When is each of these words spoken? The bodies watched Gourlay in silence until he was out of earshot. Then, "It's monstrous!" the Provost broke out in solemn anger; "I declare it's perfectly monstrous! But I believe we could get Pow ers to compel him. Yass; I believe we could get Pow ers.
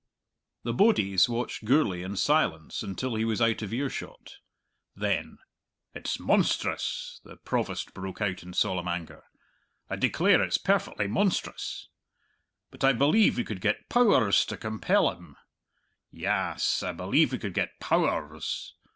The 0.63 0.73
bodies 0.73 1.29
watched 1.29 1.63
Gourlay 1.63 2.01
in 2.01 2.15
silence 2.15 2.81
until 2.81 3.13
he 3.13 3.23
was 3.23 3.39
out 3.39 3.61
of 3.61 3.71
earshot. 3.71 4.37
Then, 4.95 5.37
"It's 5.93 6.19
monstrous!" 6.19 7.21
the 7.23 7.37
Provost 7.37 7.93
broke 7.93 8.19
out 8.19 8.41
in 8.41 8.53
solemn 8.53 8.87
anger; 8.87 9.25
"I 9.91 9.97
declare 9.97 10.41
it's 10.41 10.57
perfectly 10.57 11.05
monstrous! 11.05 11.87
But 12.71 12.83
I 12.83 12.93
believe 12.93 13.37
we 13.37 13.43
could 13.43 13.61
get 13.61 13.89
Pow 13.89 14.09
ers 14.19 14.43
to 14.45 14.57
compel 14.57 15.11
him. 15.11 15.35
Yass; 16.09 16.81
I 16.81 16.93
believe 16.93 17.31
we 17.31 17.37
could 17.37 17.53
get 17.53 17.79
Pow 17.79 18.05
ers. 18.05 18.73